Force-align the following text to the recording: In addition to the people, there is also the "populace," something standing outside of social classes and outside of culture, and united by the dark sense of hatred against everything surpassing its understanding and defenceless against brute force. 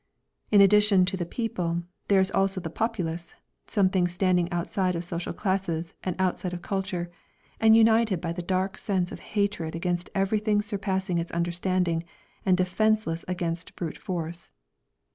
In 0.49 0.61
addition 0.61 1.05
to 1.05 1.15
the 1.15 1.27
people, 1.27 1.83
there 2.07 2.19
is 2.19 2.31
also 2.31 2.59
the 2.59 2.71
"populace," 2.71 3.35
something 3.67 4.07
standing 4.07 4.51
outside 4.51 4.95
of 4.95 5.05
social 5.05 5.31
classes 5.31 5.93
and 6.03 6.15
outside 6.17 6.53
of 6.53 6.63
culture, 6.63 7.11
and 7.59 7.77
united 7.77 8.19
by 8.19 8.33
the 8.33 8.41
dark 8.41 8.79
sense 8.79 9.11
of 9.11 9.19
hatred 9.19 9.75
against 9.75 10.09
everything 10.15 10.63
surpassing 10.63 11.19
its 11.19 11.31
understanding 11.33 12.03
and 12.47 12.57
defenceless 12.57 13.23
against 13.27 13.75
brute 13.75 13.99
force. 13.99 14.51